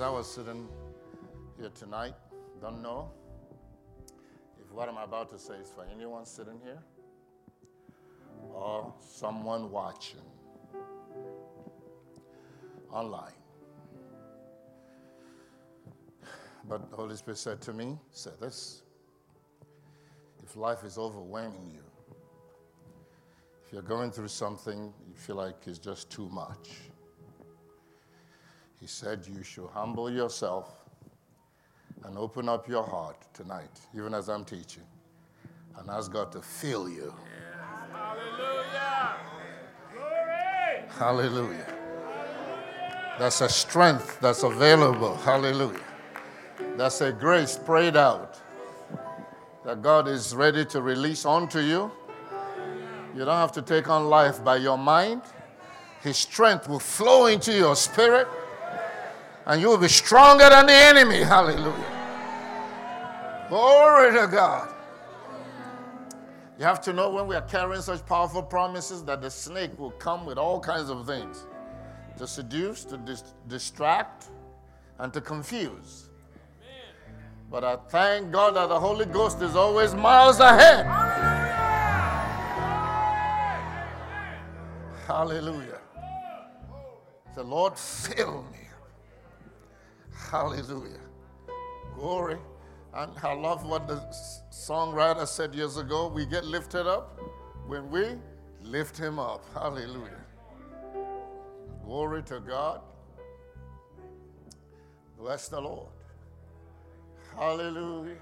[0.00, 0.66] As I was sitting
[1.58, 2.14] here tonight,
[2.62, 3.10] don't know
[4.58, 6.78] if what I'm about to say is for anyone sitting here
[8.54, 10.22] or someone watching
[12.90, 13.34] online.
[16.66, 18.84] But the Holy Spirit said to me, say this.
[20.42, 21.84] If life is overwhelming you,
[23.66, 26.90] if you're going through something you feel like is just too much,
[28.80, 30.80] he said you should humble yourself
[32.04, 34.82] and open up your heart tonight, even as I'm teaching,
[35.76, 37.12] and ask God to fill you.
[37.92, 39.16] Hallelujah.
[39.92, 40.88] Glory.
[40.98, 41.74] Hallelujah.
[43.18, 45.14] That's a strength that's available.
[45.16, 45.84] Hallelujah.
[46.76, 48.40] That's a grace prayed out
[49.64, 51.92] that God is ready to release onto you.
[53.14, 55.20] You don't have to take on life by your mind.
[56.02, 58.26] His strength will flow into your spirit,
[59.46, 61.18] and you will be stronger than the enemy.
[61.18, 61.96] Hallelujah.
[63.48, 64.74] Glory to God.
[66.58, 69.92] You have to know when we are carrying such powerful promises that the snake will
[69.92, 71.46] come with all kinds of things
[72.18, 74.26] to seduce, to dis- distract,
[74.98, 76.10] and to confuse.
[77.50, 80.86] But I thank God that the Holy Ghost is always miles ahead.
[85.06, 85.80] Hallelujah.
[87.34, 88.69] The Lord, fill me.
[90.30, 91.00] Hallelujah.
[91.96, 92.38] Glory.
[92.94, 93.96] And I love what the
[94.52, 96.06] songwriter said years ago.
[96.06, 97.18] We get lifted up
[97.66, 98.16] when we
[98.62, 99.44] lift him up.
[99.52, 100.24] Hallelujah.
[101.84, 102.80] Glory to God.
[105.18, 105.88] Bless the Lord.
[107.34, 108.16] Hallelujah.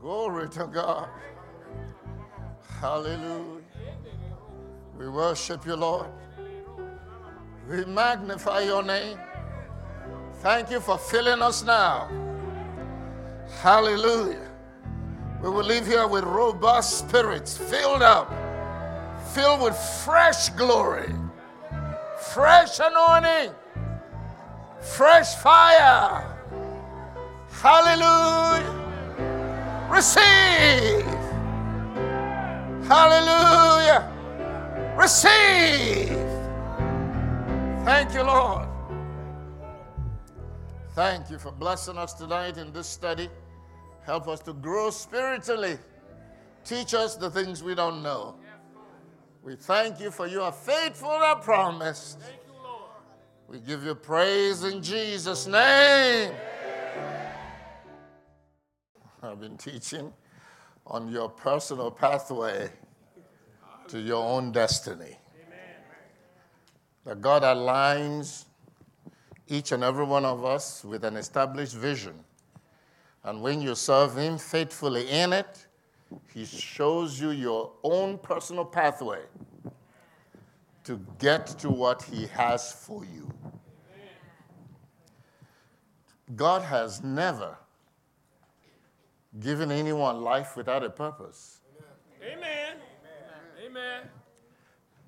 [0.00, 1.08] Glory to God.
[2.80, 3.60] Hallelujah.
[4.98, 6.08] We worship you, Lord.
[7.68, 9.18] We magnify your name.
[10.40, 12.08] Thank you for filling us now.
[13.60, 14.48] Hallelujah.
[15.42, 18.32] We will leave here with robust spirits, filled up,
[19.34, 21.12] filled with fresh glory,
[22.32, 23.54] fresh anointing,
[24.80, 26.24] fresh fire.
[27.50, 28.78] Hallelujah.
[29.90, 31.04] Receive.
[32.88, 34.10] Hallelujah.
[34.96, 36.16] Receive.
[37.84, 38.69] Thank you, Lord.
[41.00, 43.30] Thank you for blessing us tonight in this study.
[44.04, 45.78] Help us to grow spiritually.
[46.62, 48.34] Teach us the things we don't know.
[49.42, 52.18] We thank you for you are faithful and promised.
[53.48, 56.34] We give you praise in Jesus' name.
[59.22, 60.12] I've been teaching
[60.86, 62.68] on your personal pathway
[63.88, 65.16] to your own destiny.
[67.06, 68.44] That God aligns
[69.50, 72.14] each and every one of us with an established vision.
[73.24, 75.66] And when you serve Him faithfully in it,
[76.32, 79.20] He shows you your own personal pathway
[80.84, 83.30] to get to what He has for you.
[86.36, 87.56] God has never
[89.40, 91.60] given anyone life without a purpose.
[92.22, 92.76] Amen.
[93.66, 94.02] Amen.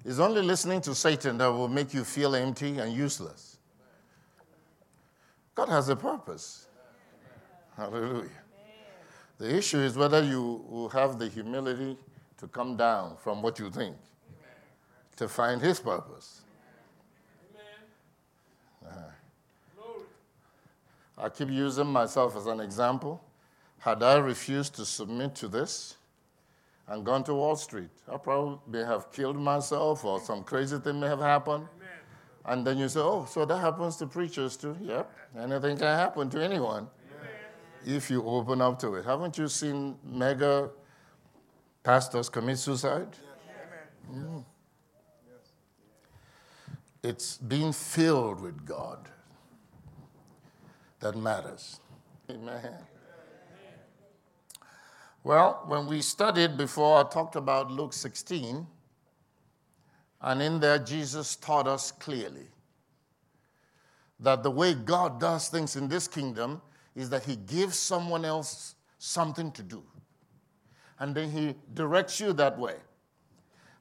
[0.04, 3.51] It's only listening to Satan that will make you feel empty and useless.
[5.54, 6.66] God has a purpose.
[7.76, 8.28] Hallelujah.
[9.38, 11.96] The issue is whether you will have the humility
[12.38, 13.96] to come down from what you think
[15.16, 16.42] to find His purpose.
[18.84, 19.00] Uh-huh.
[21.18, 23.22] I keep using myself as an example.
[23.78, 25.96] Had I refused to submit to this
[26.86, 31.00] and gone to Wall Street, I probably may have killed myself or some crazy thing
[31.00, 31.66] may have happened.
[32.44, 34.76] And then you say, oh, so that happens to preachers too?
[34.80, 35.10] Yep.
[35.38, 36.88] Anything can happen to anyone
[37.86, 39.04] if you open up to it.
[39.04, 40.70] Haven't you seen mega
[41.82, 43.08] pastors commit suicide?
[44.12, 44.44] Mm.
[47.02, 49.08] It's being filled with God
[51.00, 51.80] that matters.
[52.30, 52.74] Amen.
[55.24, 58.66] Well, when we studied before, I talked about Luke 16,
[60.22, 62.46] and in there, Jesus taught us clearly
[64.20, 66.62] that the way God does things in this kingdom
[66.94, 69.82] is that He gives someone else something to do.
[71.00, 72.76] and then He directs you that way.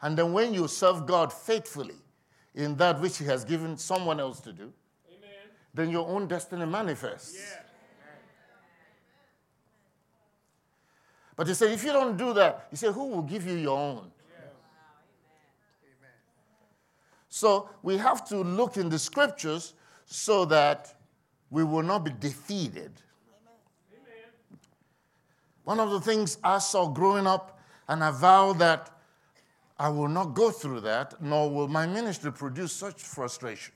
[0.02, 2.02] And then when you serve God faithfully
[2.56, 4.74] in that which He has given someone else to do,
[5.08, 5.30] Amen.
[5.76, 7.36] then your own destiny manifests.
[7.38, 7.62] Yeah.
[11.36, 13.78] But He said, if you don't do that, He said, who will give you your
[13.78, 14.12] own?
[17.34, 19.74] So we have to look in the scriptures
[20.06, 20.94] so that
[21.50, 22.92] we will not be defeated.
[25.64, 27.58] One of the things I saw growing up,
[27.88, 28.92] and I vowed that
[29.80, 33.74] I will not go through that, nor will my ministry produce such frustration.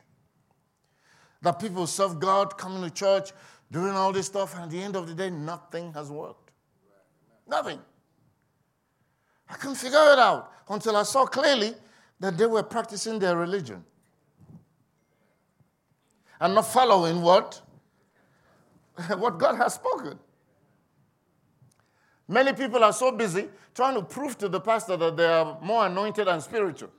[1.41, 3.31] That people serve God, coming to church,
[3.71, 6.51] doing all this stuff, and at the end of the day, nothing has worked.
[7.47, 7.79] Nothing.
[9.49, 11.73] I couldn't figure it out until I saw clearly
[12.19, 13.83] that they were practicing their religion
[16.39, 17.61] and not following what,
[19.17, 20.19] what God has spoken.
[22.27, 25.85] Many people are so busy trying to prove to the pastor that they are more
[25.85, 26.89] anointed and spiritual.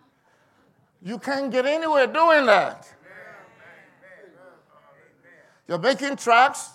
[1.03, 2.89] You can't get anywhere doing that.
[5.69, 6.71] You're making tracks,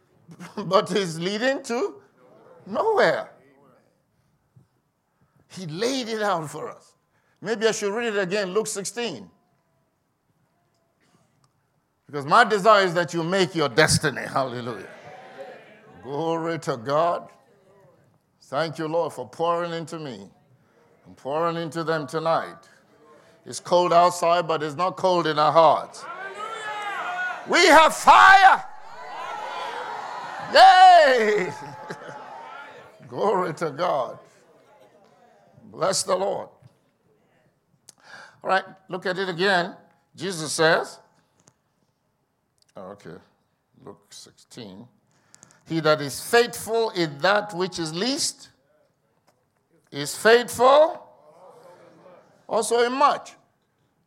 [0.56, 2.00] but it's leading to
[2.66, 3.30] nowhere.
[5.48, 6.91] He laid it out for us.
[7.44, 9.28] Maybe I should read it again, Luke 16.
[12.06, 14.22] Because my desire is that you make your destiny.
[14.22, 14.88] Hallelujah.
[16.04, 17.28] Glory to God.
[18.42, 20.30] Thank you, Lord, for pouring into me
[21.06, 22.68] and pouring into them tonight.
[23.44, 26.04] It's cold outside, but it's not cold in our hearts.
[27.48, 28.64] We have fire.
[30.54, 31.52] Yay!
[33.08, 34.18] Glory to God.
[35.64, 36.48] Bless the Lord.
[38.42, 39.76] All right, look at it again.
[40.16, 40.98] Jesus says,
[42.76, 43.16] oh, okay,
[43.84, 44.86] Luke 16.
[45.68, 48.48] He that is faithful in that which is least
[49.90, 51.06] is faithful
[52.48, 53.34] also in much.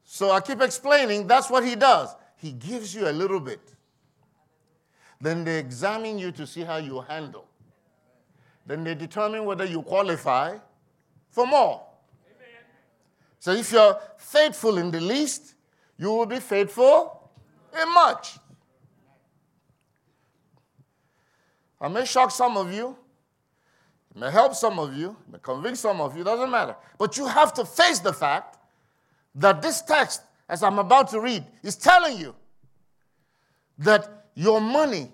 [0.03, 2.15] So I keep explaining that's what he does.
[2.37, 3.73] He gives you a little bit.
[5.21, 7.47] Then they examine you to see how you handle.
[8.65, 10.57] Then they determine whether you qualify
[11.31, 11.84] for more.
[13.39, 15.55] So if you're faithful in the least,
[15.97, 17.29] you will be faithful
[17.79, 18.37] in much.
[21.79, 22.95] I may shock some of you,
[24.09, 26.75] it may help some of you, it may convict some of you, doesn't matter.
[26.97, 28.57] But you have to face the fact
[29.35, 32.33] that this text, as I'm about to read, is telling you
[33.77, 35.11] that your money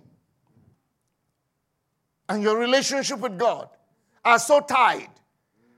[2.30, 3.68] and your relationship with God
[4.24, 5.10] are so tied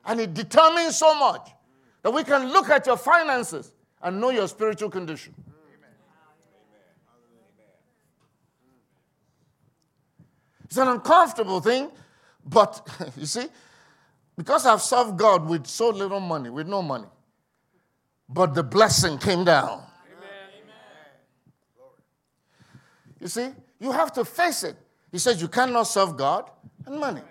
[0.05, 1.49] and it determines so much
[2.03, 3.71] that we can look at your finances
[4.01, 5.33] and know your spiritual condition.
[10.65, 11.89] It's an uncomfortable thing,
[12.45, 13.45] but you see,
[14.35, 17.07] because I've served God with so little money, with no money,
[18.27, 19.83] but the blessing came down.
[23.19, 23.49] You see,
[23.79, 24.75] you have to face it.
[25.11, 26.49] He says you cannot serve God
[26.85, 27.21] and money.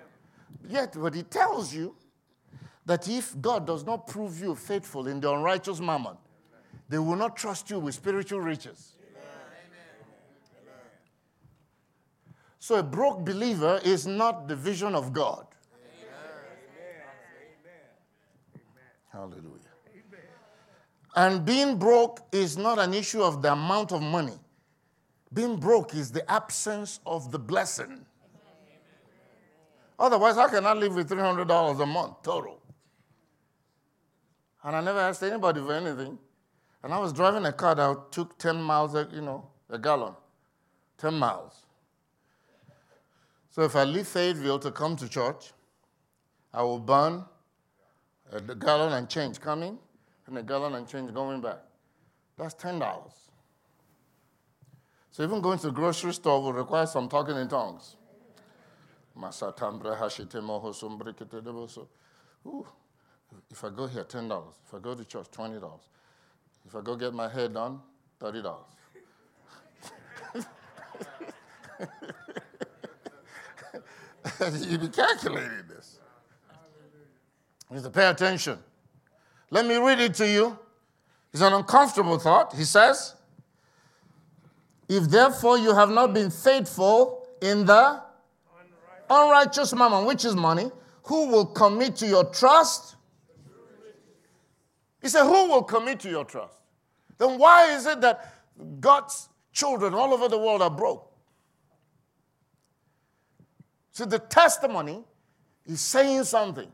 [0.67, 1.95] Yet, what he tells you
[2.87, 6.17] that if God does not prove you faithful in the unrighteous mammon,
[6.89, 8.93] they will not trust you with spiritual riches.
[12.59, 15.47] So, a broke believer is not the vision of God.
[19.13, 19.59] Hallelujah.
[21.15, 24.39] And being broke is not an issue of the amount of money.
[25.33, 28.07] Being broke is the absence of the blessing.
[29.99, 32.62] Otherwise, how can I live with $300 a month total?
[34.65, 36.19] And I never asked anybody for anything.
[36.83, 40.15] And I was driving a car that took 10 miles, a, you know, a gallon.
[40.99, 41.67] 10 miles.
[43.51, 45.53] So if I leave Fayetteville to come to church,
[46.55, 47.25] I will burn
[48.31, 49.79] a gallon and change coming
[50.27, 51.59] and a gallon and change going back.
[52.39, 53.13] That's $10.
[55.11, 57.97] So even going to the grocery store will require some talking in tongues.
[62.47, 62.67] Ooh.
[63.51, 64.55] If I go here, ten dollars.
[64.67, 65.89] If I go to church, twenty dollars.
[66.67, 67.81] If I go get my hair done,
[68.19, 68.67] thirty dollars.
[74.69, 75.99] you be calculating this.
[77.71, 78.59] You have to pay attention.
[79.51, 80.59] Let me read it to you.
[81.33, 82.55] It's an uncomfortable thought.
[82.55, 83.15] He says,
[84.89, 88.03] If therefore you have not been faithful in the
[89.09, 90.71] unrighteous mammon, which is money,
[91.05, 92.97] who will commit to your trust?
[95.03, 96.57] He said, Who will commit to your trust?
[97.19, 98.35] Then why is it that
[98.81, 101.13] God's children all over the world are broke?
[103.91, 105.05] See, the testimony
[105.67, 106.71] is saying something.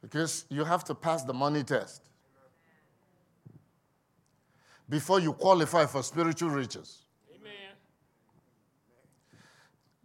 [0.00, 2.02] Because you have to pass the money test
[4.88, 7.02] before you qualify for spiritual riches.
[7.34, 7.74] Amen.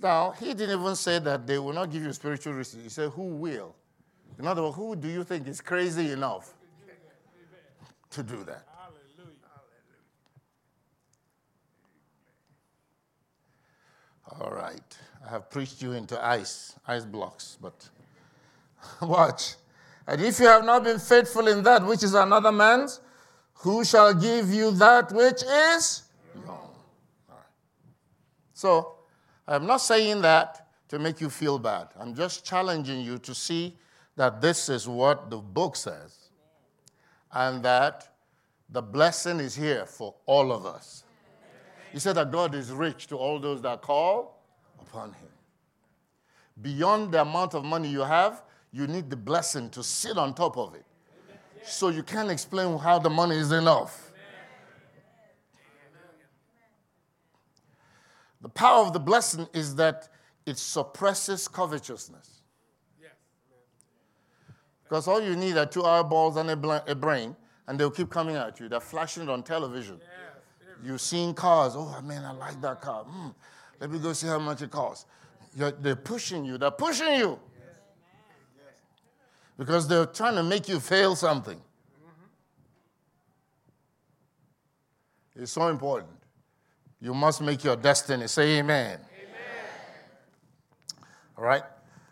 [0.02, 2.78] Now, he didn't even say that they will not give you spiritual riches.
[2.84, 3.76] He said, Who will?
[4.40, 6.54] In other words, who do you think is crazy enough
[8.12, 8.66] to do that?
[14.40, 14.98] All right.
[15.26, 17.90] I have preached you into ice, ice blocks, but
[19.02, 19.56] watch.
[20.08, 23.02] And if you have not been faithful in that which is another man's,
[23.54, 26.60] who shall give you that which is your.
[28.54, 28.96] So,
[29.48, 31.90] I'm not saying that to make you feel bad.
[32.00, 33.76] I'm just challenging you to see
[34.16, 36.30] that this is what the book says
[37.32, 38.16] and that
[38.70, 41.04] the blessing is here for all of us.
[41.92, 44.42] He said that God is rich to all those that call
[44.80, 45.30] upon him.
[46.62, 50.58] Beyond the amount of money you have, you need the blessing to sit on top
[50.58, 50.86] of it.
[51.64, 54.12] So you can't explain how the money is enough.
[58.42, 60.10] The power of the blessing is that
[60.46, 62.41] it suppresses covetousness.
[64.92, 65.06] Yes.
[65.06, 67.34] Because all you need are two eyeballs and a, bla- a brain,
[67.68, 68.68] and they'll keep coming at you.
[68.68, 70.00] They're flashing it on television.
[70.00, 70.76] Yes.
[70.84, 71.74] You've seen cars.
[71.78, 73.06] Oh, man, I like that car.
[73.06, 73.30] Hmm,
[73.80, 75.06] let me go see how much it costs.
[75.56, 76.58] You're, they're pushing you.
[76.58, 77.40] They're pushing you.
[79.58, 81.62] Because they're trying to make you fail something.
[85.36, 86.12] It's so important.
[87.00, 88.28] You must make your destiny.
[88.28, 89.00] Say amen.
[91.38, 91.64] All right?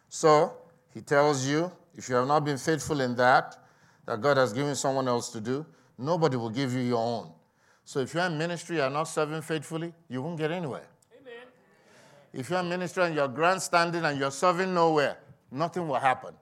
[0.07, 0.53] So,
[0.93, 3.57] he tells you if you have not been faithful in that,
[4.05, 5.65] that God has given someone else to do,
[5.97, 7.29] nobody will give you your own.
[7.83, 10.87] So, if you're in ministry and not serving faithfully, you won't get anywhere.
[11.19, 11.43] Amen.
[12.31, 15.17] If you're in ministry and you're grandstanding and you're serving nowhere,
[15.51, 16.33] nothing will happen.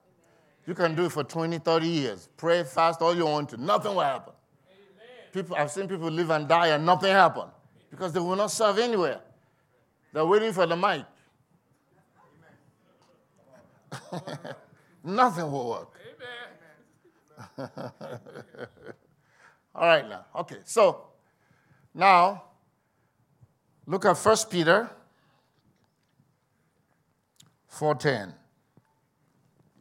[0.64, 2.28] You can do it for 20, 30 years.
[2.36, 3.56] Pray, fast, all you want to.
[3.56, 4.34] Nothing will happen.
[5.32, 7.48] People, I've seen people live and die and nothing happen
[7.90, 9.20] because they will not serve anywhere.
[10.12, 11.04] They're waiting for the mic.
[15.04, 15.98] nothing will work.
[19.74, 20.24] All right, now.
[20.34, 21.06] Okay, so
[21.94, 22.42] now
[23.86, 24.90] look at 1 Peter
[27.70, 28.34] 4:10.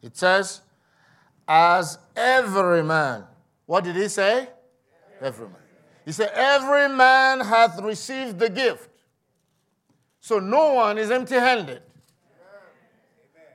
[0.01, 0.61] It says,
[1.47, 3.25] "As every man."
[3.65, 4.49] What did he say?
[5.19, 5.57] Every man.
[6.05, 8.89] He said, "Every man hath received the gift."
[10.19, 11.81] So no one is empty-handed.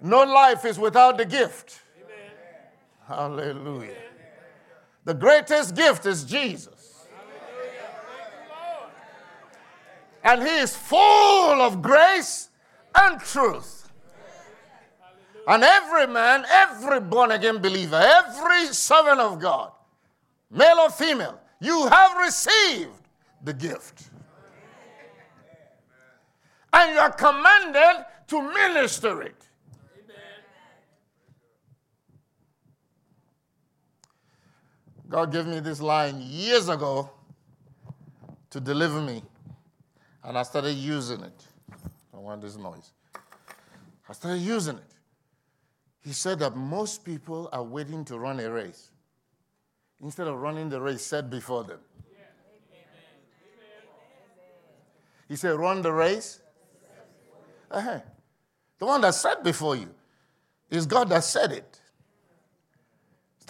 [0.02, 1.80] No life is without the gift.
[3.06, 3.94] Hallelujah.
[5.04, 7.06] The greatest gift is Jesus.
[10.24, 12.48] And he is full of grace
[12.96, 13.90] and truth.
[15.46, 19.72] And every man, every born again believer, every servant of God,
[20.50, 22.90] male or female, you have received
[23.42, 24.10] the gift.
[26.72, 29.48] And you are commanded to minister it.
[35.12, 37.10] God gave me this line years ago
[38.48, 39.22] to deliver me,
[40.24, 41.46] and I started using it.
[42.14, 42.92] I want this noise.
[44.08, 44.94] I started using it.
[46.02, 48.88] He said that most people are waiting to run a race
[50.02, 51.80] instead of running the race set before them.
[55.28, 56.40] He said, Run the race.
[57.70, 58.00] Uh-huh.
[58.78, 59.94] The one that set before you
[60.70, 61.81] is God that said it.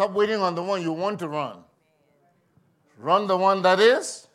[0.02, 1.58] Stop waiting on the one you want to run.
[2.98, 4.26] Run the one that is.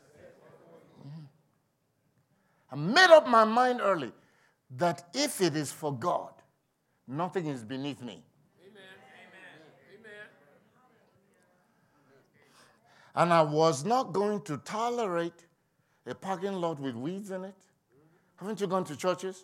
[2.72, 4.14] I made up my mind early
[4.78, 6.32] that if it is for God,
[7.06, 8.24] nothing is beneath me.
[13.14, 15.48] And I was not going to tolerate
[16.06, 17.56] a parking lot with weeds in it.
[18.38, 19.44] Haven't you gone to churches?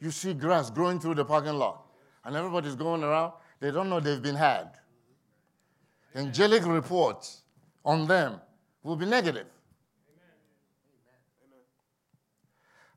[0.00, 1.86] You see grass growing through the parking lot,
[2.24, 3.34] and everybody's going around.
[3.60, 4.79] They don't know they've been had.
[6.14, 7.28] Angelic report
[7.84, 8.40] on them
[8.82, 9.46] will be negative.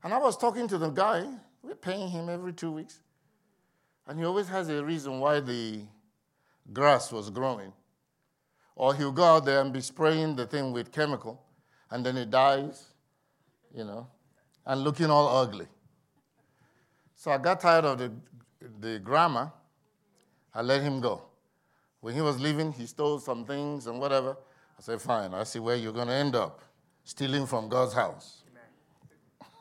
[0.02, 1.24] And I was talking to the guy,
[1.62, 3.00] we're paying him every two weeks.
[4.06, 5.80] And he always has a reason why the
[6.72, 7.72] grass was growing.
[8.76, 11.40] Or he'll go out there and be spraying the thing with chemical,
[11.90, 12.88] and then it dies,
[13.74, 14.08] you know,
[14.66, 15.68] and looking all ugly.
[17.14, 18.12] So I got tired of the,
[18.80, 19.52] the grammar.
[20.52, 21.22] I let him go.
[22.04, 24.36] When he was leaving, he stole some things and whatever.
[24.78, 26.60] I said, Fine, I see where you're going to end up
[27.02, 28.42] stealing from God's house.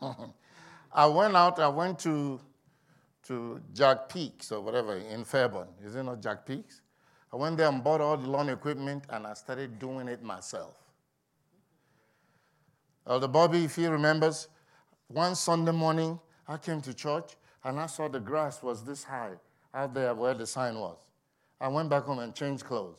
[0.93, 2.41] I went out, I went to
[3.29, 5.69] to Jack Peaks or whatever in Fairburn.
[5.85, 6.81] Is it not Jack Peaks?
[7.31, 10.75] I went there and bought all the lawn equipment and I started doing it myself.
[13.07, 14.49] Elder Bobby, if he remembers,
[15.07, 19.35] one Sunday morning I came to church and I saw the grass was this high
[19.73, 20.97] out there where the sign was.
[21.63, 22.97] I went back home and changed clothes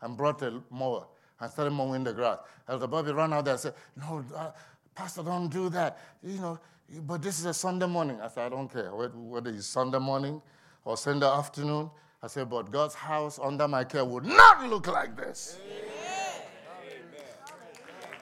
[0.00, 1.06] and brought a mower
[1.38, 2.38] and started mowing the grass.
[2.66, 4.50] Elder Bobby ran out there and said, No, uh,
[4.94, 5.98] Pastor, don't do that.
[6.22, 6.58] You know,
[7.06, 8.18] but this is a Sunday morning.
[8.18, 10.40] I said, I don't care whether it's Sunday morning
[10.86, 11.90] or Sunday afternoon.
[12.22, 15.58] I said, but God's house under my care would not look like this.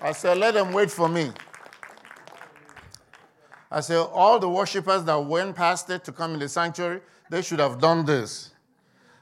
[0.02, 1.30] I said, let them wait for me.
[3.70, 7.42] I said, all the worshippers that went past it to come in the sanctuary, they
[7.42, 8.50] should have done this.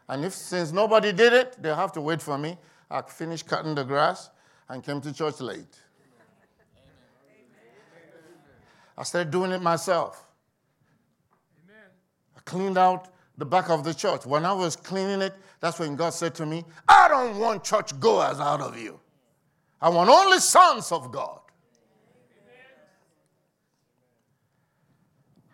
[0.09, 2.57] And if since nobody did it, they have to wait for me.
[2.91, 4.31] I finished cutting the grass
[4.69, 5.79] and came to church late.
[8.97, 10.25] I started doing it myself.
[12.37, 14.27] I cleaned out the back of the church.
[14.27, 17.99] When I was cleaning it, that's when God said to me, I don't want church
[18.01, 18.99] goers out of you.
[19.81, 21.41] I want only sons of God.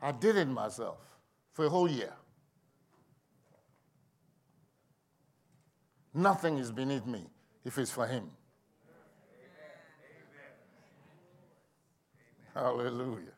[0.00, 0.98] I did it myself
[1.52, 2.12] for a whole year.
[6.14, 7.26] Nothing is beneath me
[7.64, 8.30] if it's for Him.
[12.54, 13.32] Hallelujah.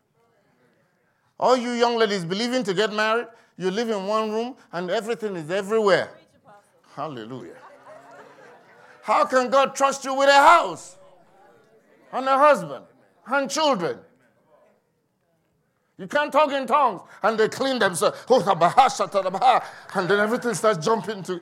[1.40, 5.36] All you young ladies believing to get married, you live in one room and everything
[5.36, 6.10] is everywhere.
[6.94, 7.56] Hallelujah.
[9.02, 10.98] How can God trust you with a house
[12.12, 12.84] and a husband
[13.26, 13.98] and children?
[15.98, 18.18] You can't talk in tongues and they clean themselves.
[19.94, 21.40] And then everything starts jumping to.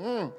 [0.00, 0.32] Mm.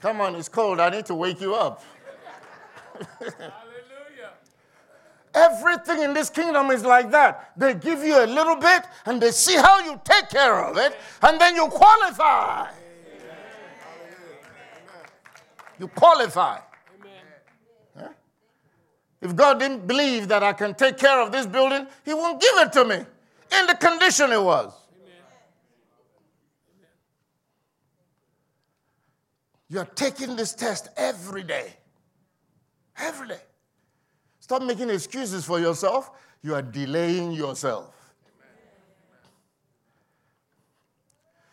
[0.00, 0.78] Come on, it's cold.
[0.78, 1.82] I need to wake you up.
[3.18, 3.50] Hallelujah.
[5.34, 7.50] Everything in this kingdom is like that.
[7.56, 10.96] They give you a little bit and they see how you take care of it,
[11.22, 12.70] and then you qualify.
[15.80, 16.60] You qualify.
[17.96, 18.10] Amen.
[19.20, 22.56] If God didn't believe that I can take care of this building, He won't give
[22.58, 22.96] it to me
[23.58, 24.72] in the condition it was.
[29.68, 31.74] You're taking this test every day.
[32.98, 33.40] Every day.
[34.40, 36.10] Stop making excuses for yourself.
[36.42, 37.94] You are delaying yourself.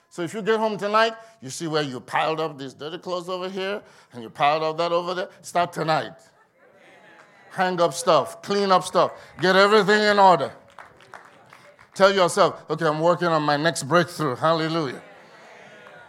[0.10, 3.30] So if you get home tonight, you see where you piled up these dirty clothes
[3.30, 5.30] over here and you piled up that over there.
[5.42, 6.12] Start tonight.
[7.52, 10.54] Hang up stuff, clean up stuff, get everything in order.
[11.94, 14.36] Tell yourself, okay, I'm working on my next breakthrough.
[14.36, 15.02] Hallelujah.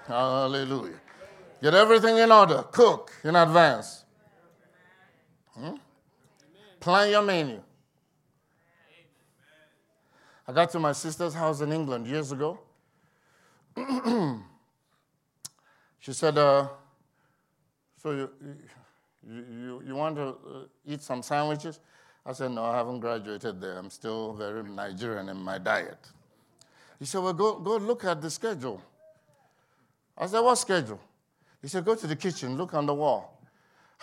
[0.07, 1.02] Hallelujah.
[1.63, 2.65] Get everything in order.
[2.73, 4.05] Cook in advance.
[5.55, 5.77] Hmm?
[6.81, 7.63] Plan your menu.
[10.49, 12.59] I got to my sister's house in England years ago.
[16.01, 16.67] she said, uh,
[17.97, 18.31] So you,
[19.25, 20.35] you, you, want to uh,
[20.85, 21.79] eat some sandwiches?
[22.27, 23.79] I said, No, I haven't graduated there.
[23.79, 26.09] I'm still very Nigerian in my diet.
[26.99, 28.83] He said, Well, go, go look at the schedule.
[30.19, 31.01] I said, What schedule?
[31.63, 33.41] He said, Go to the kitchen, look on the wall.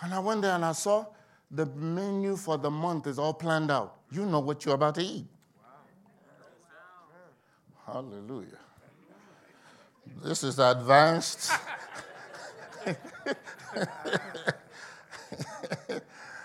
[0.02, 1.06] And I went there and I saw
[1.50, 3.98] the menu for the month is all planned out.
[4.10, 5.26] You know what you're about to eat.
[7.86, 8.58] Hallelujah.
[10.22, 11.52] This is advanced.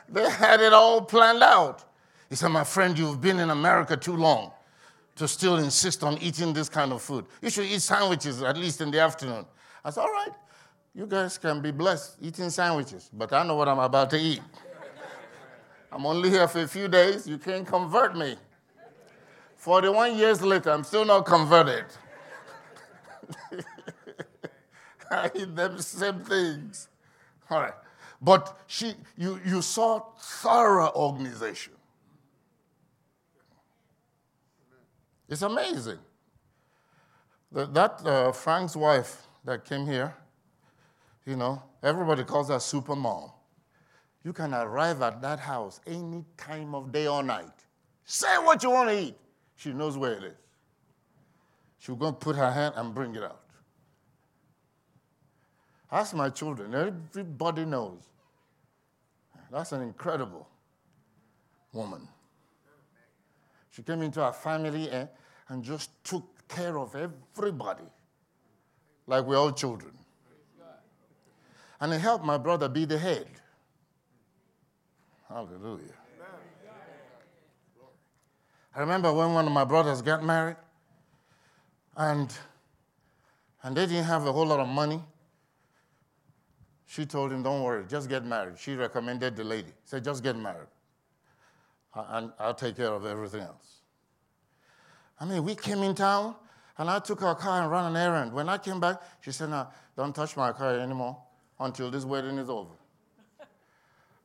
[0.09, 1.83] they had it all planned out.
[2.29, 4.51] He said, My friend, you've been in America too long
[5.15, 7.25] to still insist on eating this kind of food.
[7.41, 9.45] You should eat sandwiches at least in the afternoon.
[9.83, 10.31] I said, All right,
[10.95, 14.41] you guys can be blessed eating sandwiches, but I know what I'm about to eat.
[15.91, 17.27] I'm only here for a few days.
[17.27, 18.37] You can't convert me.
[19.57, 21.85] 41 years later, I'm still not converted.
[25.11, 26.87] I eat them same things.
[27.49, 27.73] All right.
[28.21, 31.73] But she, you, you saw thorough organization.
[35.27, 35.99] It's amazing.
[37.51, 40.15] That, that uh, Frank's wife that came here,
[41.25, 43.31] you know, everybody calls her super mom.
[44.23, 47.65] You can arrive at that house any time of day or night.
[48.05, 49.15] Say what you want to eat.
[49.55, 50.37] She knows where it is.
[51.79, 53.41] She'll go and put her hand and bring it out.
[55.91, 58.01] Ask my children, everybody knows.
[59.51, 60.47] That's an incredible
[61.71, 62.07] woman.
[63.69, 65.07] She came into our family and,
[65.49, 67.83] and just took care of everybody
[69.05, 69.91] like we're all children.
[71.79, 73.27] And it helped my brother be the head.
[75.27, 75.93] Hallelujah.
[78.75, 80.57] I remember when one of my brothers got married,
[81.95, 82.37] and
[83.63, 85.01] and they didn't have a whole lot of money.
[86.85, 89.73] She told him, "Don't worry, just get married." She recommended the lady.
[89.85, 90.67] Said, "Just get married,
[91.95, 93.81] and I'll take care of everything else."
[95.19, 96.35] I mean, we came in town,
[96.77, 98.33] and I took her car and ran an errand.
[98.33, 101.24] When I came back, she said, "No, don't touch my car anymore
[101.59, 102.75] until this wedding is over."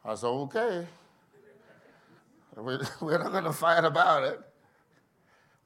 [0.04, 0.86] I said, "Okay."
[2.56, 4.40] We're not going to fight about it.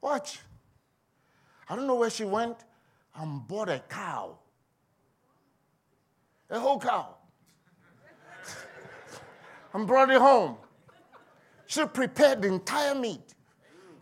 [0.01, 0.39] Watch.
[1.69, 2.59] I don't know where she went
[3.17, 4.39] and bought a cow.
[6.51, 7.17] A whole cow.
[9.73, 10.57] and brought it home.
[11.67, 13.35] She prepared the entire meat,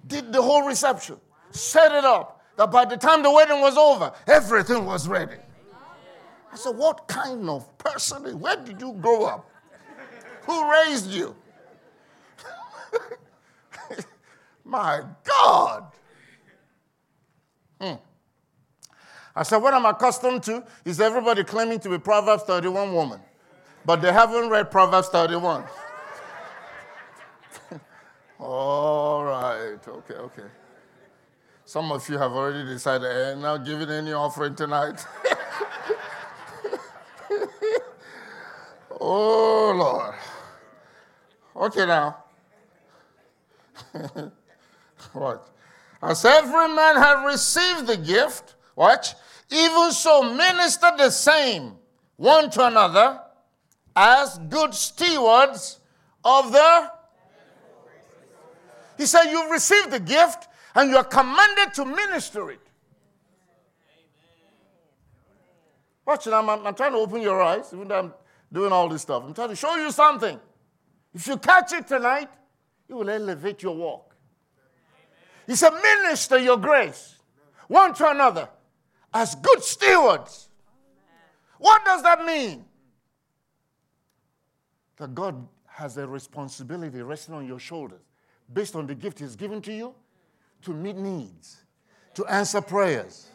[0.06, 1.16] did the whole reception,
[1.52, 5.36] set it up, that by the time the wedding was over, everything was ready.
[6.52, 8.38] I said, What kind of person?
[8.38, 9.48] Where did you grow up?
[10.42, 11.34] Who raised you?
[14.64, 15.84] My God.
[17.80, 17.94] Hmm.
[19.34, 23.20] I said, What I'm accustomed to is everybody claiming to be Proverbs 31 woman,
[23.86, 25.64] but they haven't read Proverbs 31.
[28.38, 30.48] All right, okay, okay.
[31.64, 35.06] Some of you have already decided, eh, not giving any offering tonight.
[39.02, 40.14] oh, Lord.
[41.66, 42.24] Okay, now.
[45.12, 45.48] What?
[46.02, 49.14] As every man have received the gift, watch,
[49.50, 51.76] even so minister the same
[52.16, 53.20] one to another
[53.94, 55.80] as good stewards
[56.24, 56.90] of the.
[58.96, 62.60] He said, You've received the gift and you are commanded to minister it.
[66.06, 68.14] Watch now, I'm, I'm trying to open your eyes, even though I'm
[68.52, 69.24] doing all this stuff.
[69.24, 70.38] I'm trying to show you something.
[71.14, 72.28] If you catch it tonight,
[72.88, 74.14] it will elevate your walk.
[75.46, 77.16] He said, Minister your grace
[77.72, 78.48] one to another
[79.14, 80.48] as good stewards.
[81.58, 82.64] What does that mean?
[84.96, 88.00] That God has a responsibility resting on your shoulders
[88.52, 89.94] based on the gift He's given to you
[90.62, 91.62] to meet needs,
[92.14, 93.28] to answer prayers.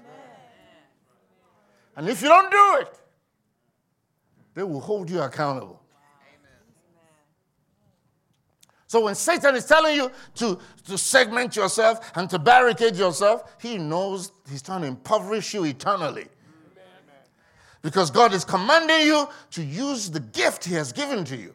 [1.96, 3.00] And if you don't do it,
[4.58, 5.80] they will hold you accountable.
[8.88, 13.78] So when Satan is telling you to, to segment yourself and to barricade yourself, he
[13.78, 16.26] knows he's trying to impoverish you eternally.
[17.84, 21.54] Because God is commanding you to use the gift he has given to you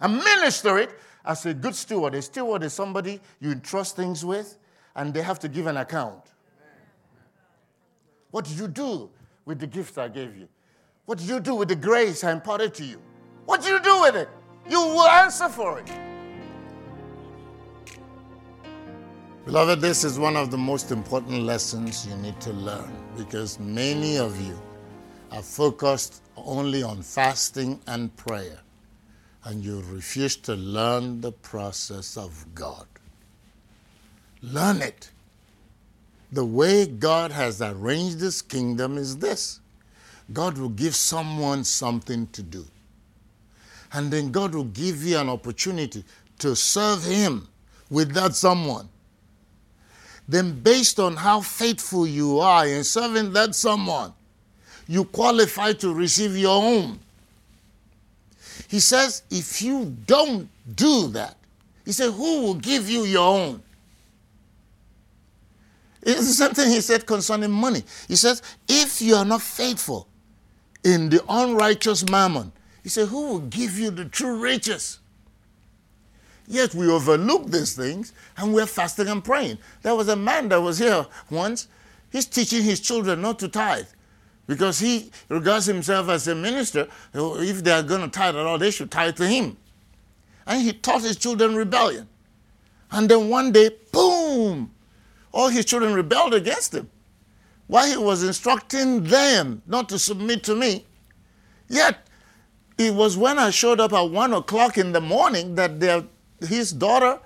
[0.00, 0.90] and minister it
[1.24, 2.14] as a good steward.
[2.14, 4.58] A steward is somebody you entrust things with
[4.94, 6.22] and they have to give an account.
[8.30, 9.10] What did you do
[9.44, 10.48] with the gift I gave you?
[11.06, 13.00] What did you do with the grace I imparted to you?
[13.44, 14.28] What did you do with it?
[14.68, 15.90] You will answer for it.
[19.44, 24.16] Beloved, this is one of the most important lessons you need to learn because many
[24.16, 24.58] of you
[25.30, 28.58] are focused only on fasting and prayer
[29.44, 32.86] and you refuse to learn the process of God.
[34.40, 35.10] Learn it.
[36.32, 39.60] The way God has arranged this kingdom is this
[40.32, 42.64] God will give someone something to do.
[43.92, 46.04] And then God will give you an opportunity
[46.38, 47.46] to serve Him
[47.90, 48.88] with that someone.
[50.26, 54.12] Then, based on how faithful you are in serving that someone,
[54.88, 56.98] you qualify to receive your own.
[58.68, 61.36] He says, if you don't do that,
[61.84, 63.62] he said, who will give you your own?
[66.02, 67.82] It's the same thing he said concerning money.
[68.08, 70.08] He says, if you are not faithful
[70.84, 75.00] in the unrighteous mammon, he said, Who will give you the true riches?
[76.46, 79.58] Yet we overlook these things and we're fasting and praying.
[79.82, 81.68] There was a man that was here once.
[82.12, 83.86] He's teaching his children not to tithe
[84.46, 86.86] because he regards himself as a minister.
[87.14, 89.56] Oh, if they are going to tithe at all, they should tithe to him.
[90.46, 92.08] And he taught his children rebellion.
[92.90, 94.70] And then one day, boom,
[95.32, 96.90] all his children rebelled against him.
[97.66, 100.84] While he was instructing them not to submit to me,
[101.68, 102.06] yet
[102.76, 106.04] it was when I showed up at one o'clock in the morning that their,
[106.40, 107.20] his daughter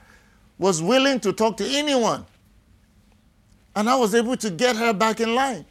[0.58, 2.24] was willing to talk to anyone.
[3.74, 5.64] And I was able to get her back in line.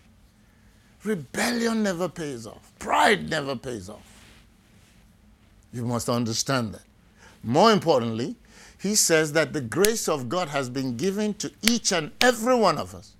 [1.03, 4.03] Rebellion never pays off, pride never pays off.
[5.71, 6.81] You must understand that.
[7.43, 8.35] More importantly,
[8.81, 12.77] he says that the grace of God has been given to each and every one
[12.77, 13.13] of us.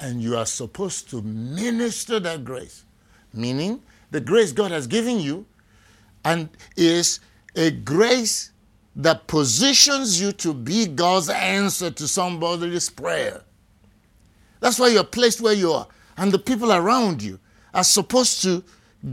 [0.00, 2.84] And you are supposed to minister that grace.
[3.32, 5.44] Meaning, the grace God has given you
[6.24, 7.20] and is
[7.56, 8.52] a grace
[8.96, 13.42] that positions you to be God's answer to somebody's prayer.
[14.60, 15.86] That's why you're placed where you are.
[16.16, 17.38] And the people around you
[17.74, 18.64] are supposed to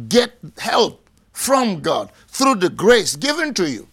[0.10, 3.88] get help from God through the grace given to you.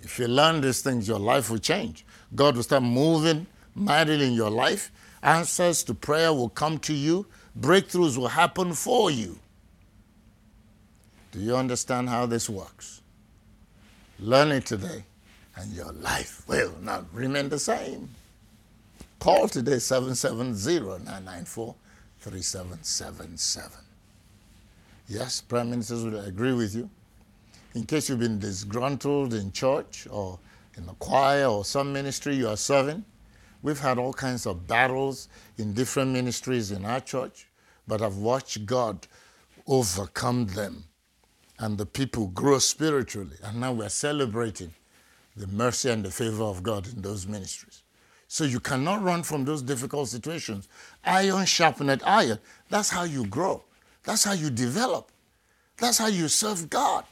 [0.00, 2.04] If you learn these things, your life will change.
[2.34, 4.90] God will start moving mightily in your life.
[5.22, 7.26] Answers to prayer will come to you.
[7.58, 9.38] Breakthroughs will happen for you.
[11.32, 13.00] Do you understand how this works?
[14.20, 15.04] Learn it today,
[15.56, 18.08] and your life will not remain the same.
[19.18, 21.74] Call today 770 994
[22.20, 23.78] 3777.
[25.08, 26.88] Yes, Prime Ministers will agree with you.
[27.74, 30.38] In case you've been disgruntled in church or
[30.76, 33.04] in the choir or some ministry you are serving,
[33.64, 37.48] we've had all kinds of battles in different ministries in our church,
[37.88, 39.06] but I've watched God
[39.66, 40.84] overcome them
[41.58, 43.36] and the people grow spiritually.
[43.42, 44.72] And now we're celebrating
[45.34, 47.82] the mercy and the favor of God in those ministries.
[48.28, 50.68] So you cannot run from those difficult situations.
[51.02, 52.38] Iron sharpened iron.
[52.68, 53.64] That's how you grow.
[54.02, 55.10] That's how you develop.
[55.78, 57.04] That's how you serve God.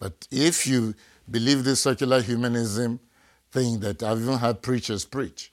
[0.00, 0.94] But if you
[1.30, 2.98] believe this secular humanism
[3.52, 5.52] thing that I've even had preachers preach,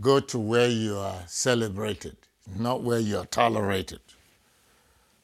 [0.00, 2.16] go to where you are celebrated,
[2.56, 4.00] not where you are tolerated.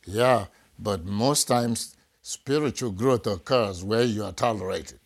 [0.04, 0.46] Yeah,
[0.78, 5.00] but most times spiritual growth occurs where you are tolerated,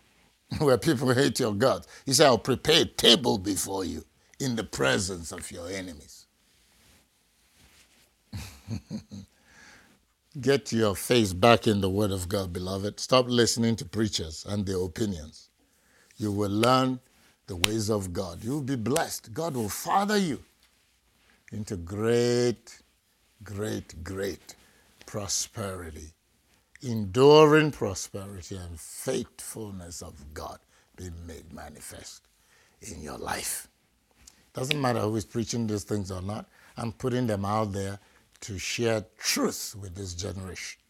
[0.58, 1.86] where people hate your God.
[2.06, 4.04] He said, I'll prepare a table before you
[4.40, 6.26] in the presence of your enemies.
[10.40, 13.00] Get your face back in the Word of God, beloved.
[13.00, 15.49] Stop listening to preachers and their opinions.
[16.20, 17.00] You will learn
[17.46, 18.44] the ways of God.
[18.44, 19.32] You will be blessed.
[19.32, 20.38] God will father you
[21.50, 22.82] into great,
[23.42, 24.54] great, great
[25.06, 26.12] prosperity,
[26.82, 30.58] enduring prosperity, and faithfulness of God
[30.94, 32.20] being made manifest
[32.82, 33.68] in your life.
[34.52, 36.44] Doesn't matter who is preaching these things or not,
[36.76, 37.98] I'm putting them out there
[38.42, 40.80] to share truth with this generation.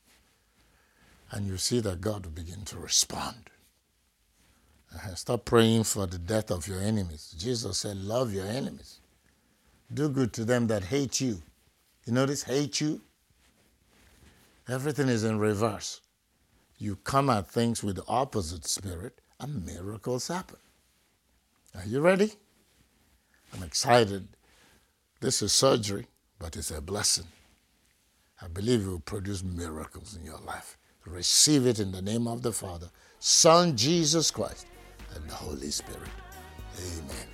[1.31, 3.49] And you see that God will begin to respond.
[5.15, 7.35] Stop praying for the death of your enemies.
[7.39, 9.01] Jesus said, Love your enemies.
[9.93, 11.43] Do good to them that hate you.
[12.07, 13.01] You notice, hate you?
[14.69, 16.01] Everything is in reverse.
[16.79, 20.59] You come at things with the opposite spirit, and miracles happen.
[21.75, 22.33] Are you ready?
[23.55, 24.29] I'm excited.
[25.21, 26.07] This is surgery,
[26.39, 27.27] but it's a blessing.
[28.41, 30.79] I believe it will produce miracles in your life.
[31.05, 34.67] Receive it in the name of the Father, Son Jesus Christ,
[35.15, 36.09] and the Holy Spirit.
[36.79, 37.27] Amen.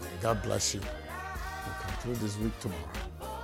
[0.00, 0.12] Amen.
[0.20, 0.80] God bless you.
[0.80, 3.37] We'll conclude this week tomorrow.